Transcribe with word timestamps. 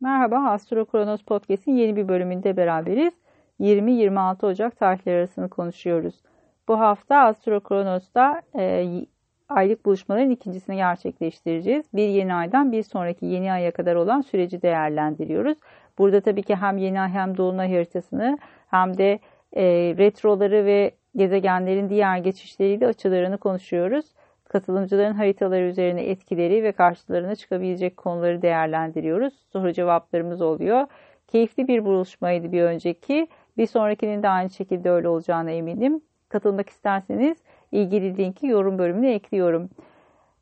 Merhaba, 0.00 0.36
Astro 0.36 0.84
Kronos 0.84 1.22
Podcast'in 1.22 1.76
yeni 1.76 1.96
bir 1.96 2.08
bölümünde 2.08 2.56
beraberiz. 2.56 3.14
20-26 3.60 4.46
Ocak 4.46 4.76
tarihleri 4.76 5.16
arasını 5.16 5.48
konuşuyoruz. 5.48 6.14
Bu 6.68 6.80
hafta 6.80 7.16
Astro 7.16 7.60
Kronos'ta 7.60 8.42
e, 8.58 8.86
aylık 9.48 9.86
buluşmaların 9.86 10.30
ikincisini 10.30 10.76
gerçekleştireceğiz. 10.76 11.86
Bir 11.94 12.08
yeni 12.08 12.34
aydan 12.34 12.72
bir 12.72 12.82
sonraki 12.82 13.26
yeni 13.26 13.52
aya 13.52 13.70
kadar 13.70 13.94
olan 13.94 14.20
süreci 14.20 14.62
değerlendiriyoruz. 14.62 15.58
Burada 15.98 16.20
tabii 16.20 16.42
ki 16.42 16.56
hem 16.56 16.78
yeni 16.78 17.00
ay 17.00 17.08
hem 17.08 17.36
dolunay 17.36 17.72
haritasını 17.72 18.38
hem 18.70 18.98
de 18.98 19.18
e, 19.52 19.64
retroları 19.98 20.64
ve 20.64 20.90
gezegenlerin 21.16 21.88
diğer 21.88 22.18
geçişleriyle 22.18 22.86
açılarını 22.86 23.38
konuşuyoruz 23.38 24.06
katılımcıların 24.48 25.14
haritaları 25.14 25.64
üzerine 25.64 26.02
etkileri 26.02 26.62
ve 26.62 26.72
karşılarına 26.72 27.34
çıkabilecek 27.34 27.96
konuları 27.96 28.42
değerlendiriyoruz. 28.42 29.34
Soru 29.52 29.72
cevaplarımız 29.72 30.40
oluyor. 30.40 30.86
Keyifli 31.28 31.68
bir 31.68 31.84
buluşmaydı 31.84 32.52
bir 32.52 32.62
önceki. 32.62 33.28
Bir 33.56 33.66
sonrakinin 33.66 34.22
de 34.22 34.28
aynı 34.28 34.50
şekilde 34.50 34.90
öyle 34.90 35.08
olacağına 35.08 35.50
eminim. 35.50 36.00
Katılmak 36.28 36.70
isterseniz 36.70 37.38
ilgili 37.72 38.16
linki 38.16 38.46
yorum 38.46 38.78
bölümüne 38.78 39.14
ekliyorum. 39.14 39.70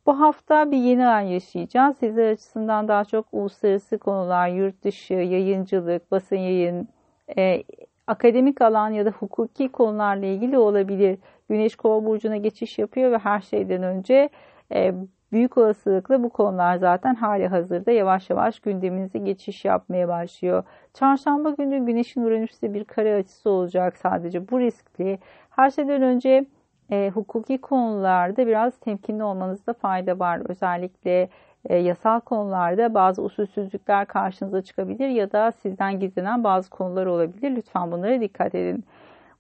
Bu 0.06 0.20
hafta 0.20 0.70
bir 0.70 0.76
yeni 0.76 1.06
ay 1.06 1.32
yaşayacağız. 1.32 1.96
Sizler 1.98 2.32
açısından 2.32 2.88
daha 2.88 3.04
çok 3.04 3.26
uluslararası 3.32 3.98
konular, 3.98 4.48
yurt 4.48 4.84
dışı, 4.84 5.14
yayıncılık, 5.14 6.10
basın 6.10 6.36
yayın, 6.36 6.88
e, 7.36 7.62
akademik 8.06 8.62
alan 8.62 8.90
ya 8.90 9.06
da 9.06 9.10
hukuki 9.10 9.68
konularla 9.68 10.26
ilgili 10.26 10.58
olabilir. 10.58 11.18
Güneş 11.48 11.76
kova 11.76 12.04
burcuna 12.04 12.36
geçiş 12.36 12.78
yapıyor 12.78 13.12
ve 13.12 13.18
her 13.18 13.40
şeyden 13.40 13.82
önce 13.82 14.28
e, 14.74 14.94
büyük 15.32 15.58
olasılıkla 15.58 16.22
bu 16.22 16.30
konular 16.30 16.76
zaten 16.76 17.14
hali 17.14 17.46
hazırda 17.46 17.90
yavaş 17.90 18.30
yavaş 18.30 18.60
gündeminize 18.60 19.18
geçiş 19.18 19.64
yapmaya 19.64 20.08
başlıyor. 20.08 20.64
Çarşamba 20.94 21.50
günü 21.50 21.86
Güneş'in 21.86 22.22
Uranüs'te 22.22 22.74
bir 22.74 22.84
kare 22.84 23.14
açısı 23.14 23.50
olacak 23.50 23.96
sadece. 23.96 24.48
Bu 24.48 24.60
riskli. 24.60 25.18
Her 25.50 25.70
şeyden 25.70 26.02
önce 26.02 26.46
e, 26.90 27.10
hukuki 27.14 27.60
konularda 27.60 28.46
biraz 28.46 28.76
temkinli 28.78 29.24
olmanızda 29.24 29.72
fayda 29.72 30.18
var. 30.18 30.40
Özellikle 30.48 31.28
yasal 31.74 32.20
konularda 32.20 32.94
bazı 32.94 33.22
usulsüzlükler 33.22 34.06
karşınıza 34.06 34.62
çıkabilir 34.62 35.08
ya 35.08 35.32
da 35.32 35.52
sizden 35.52 36.00
gizlenen 36.00 36.44
bazı 36.44 36.70
konular 36.70 37.06
olabilir. 37.06 37.56
Lütfen 37.56 37.92
bunlara 37.92 38.20
dikkat 38.20 38.54
edin. 38.54 38.84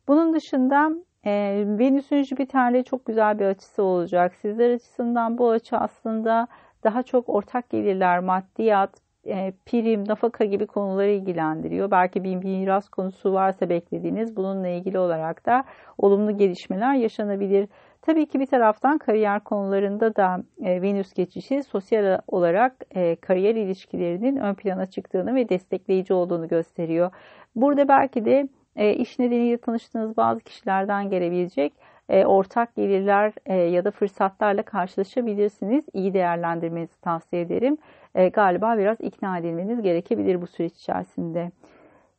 Bunun 0.08 0.34
dışında 0.34 0.90
e, 1.24 1.64
Venüs'ün 1.66 2.22
Jüpiter'le 2.22 2.82
çok 2.82 3.06
güzel 3.06 3.38
bir 3.38 3.44
açısı 3.44 3.82
olacak. 3.82 4.34
Sizler 4.34 4.70
açısından 4.70 5.38
bu 5.38 5.50
açı 5.50 5.76
aslında 5.76 6.46
daha 6.84 7.02
çok 7.02 7.28
ortak 7.28 7.70
gelirler, 7.70 8.20
maddiyat, 8.20 8.90
e, 9.26 9.52
prim, 9.66 10.08
nafaka 10.08 10.44
gibi 10.44 10.66
konuları 10.66 11.10
ilgilendiriyor. 11.10 11.90
Belki 11.90 12.24
bir 12.24 12.36
miras 12.36 12.88
konusu 12.88 13.32
varsa 13.32 13.68
beklediğiniz 13.68 14.36
bununla 14.36 14.68
ilgili 14.68 14.98
olarak 14.98 15.46
da 15.46 15.64
olumlu 15.98 16.36
gelişmeler 16.36 16.94
yaşanabilir. 16.94 17.68
Tabii 18.02 18.26
ki 18.26 18.40
bir 18.40 18.46
taraftan 18.46 18.98
kariyer 18.98 19.44
konularında 19.44 20.16
da 20.16 20.42
e, 20.62 20.82
Venüs 20.82 21.12
geçişi 21.12 21.62
sosyal 21.62 22.20
olarak 22.28 22.72
e, 22.94 23.16
kariyer 23.16 23.54
ilişkilerinin 23.54 24.36
ön 24.36 24.54
plana 24.54 24.86
çıktığını 24.86 25.34
ve 25.34 25.48
destekleyici 25.48 26.14
olduğunu 26.14 26.48
gösteriyor. 26.48 27.10
Burada 27.56 27.88
belki 27.88 28.24
de 28.24 28.48
e, 28.76 28.94
iş 28.94 29.18
nedeniyle 29.18 29.58
tanıştığınız 29.58 30.16
bazı 30.16 30.40
kişilerden 30.40 31.10
gelebilecek 31.10 31.72
ortak 32.08 32.74
gelirler 32.74 33.32
e, 33.46 33.54
ya 33.54 33.84
da 33.84 33.90
fırsatlarla 33.90 34.62
karşılaşabilirsiniz. 34.62 35.84
İyi 35.92 36.14
değerlendirmenizi 36.14 37.00
tavsiye 37.00 37.42
ederim. 37.42 37.78
E, 38.14 38.28
galiba 38.28 38.78
biraz 38.78 39.00
ikna 39.00 39.38
edilmeniz 39.38 39.82
gerekebilir 39.82 40.42
bu 40.42 40.46
süreç 40.46 40.72
içerisinde. 40.74 41.50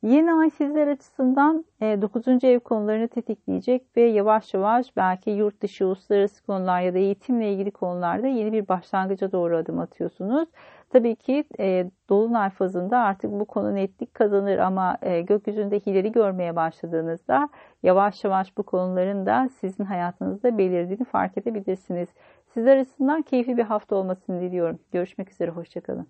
Yeni 0.04 0.34
ay 0.34 0.50
sizler 0.50 0.88
açısından 0.88 1.66
9. 1.82 2.44
E, 2.44 2.48
ev 2.48 2.60
konularını 2.60 3.08
tetikleyecek 3.08 3.98
ve 3.98 4.02
yavaş 4.02 4.54
yavaş 4.54 4.96
belki 4.98 5.30
yurt 5.30 5.62
dışı, 5.62 5.86
uluslararası 5.86 6.46
konular 6.46 6.82
ya 6.82 6.94
da 6.94 6.98
eğitimle 6.98 7.54
ilgili 7.54 7.72
konularda 7.72 8.28
yeni 8.28 8.54
bir 8.54 8.68
başlangıca 8.68 9.32
doğru 9.32 9.58
adım 9.58 9.80
atıyorsunuz. 9.80 10.50
Tabii 10.90 11.16
ki 11.16 11.44
e, 11.60 11.92
dolunay 12.10 12.50
fazında 12.50 13.00
artık 13.00 13.32
bu 13.32 13.46
konu 13.46 13.76
netlik 13.76 14.14
kazanır 14.14 14.58
ama 14.58 14.98
e, 15.02 15.22
gökyüzünde 15.22 15.80
hileli 15.80 16.12
görmeye 16.12 16.56
başladığınızda 16.56 17.50
yavaş 17.84 18.24
yavaş 18.24 18.58
bu 18.58 18.64
konuların 18.64 19.26
da 19.26 19.50
sizin 19.60 19.84
hayatınızda 19.84 20.58
belirdiğini 20.58 21.06
fark 21.06 21.38
edebilirsiniz. 21.38 22.10
Sizler 22.54 22.78
açısından 22.78 23.22
keyifli 23.22 23.58
bir 23.58 23.64
hafta 23.64 23.96
olmasını 23.96 24.42
diliyorum. 24.42 24.80
Görüşmek 24.92 25.32
üzere, 25.32 25.52
hoşçakalın. 25.52 26.08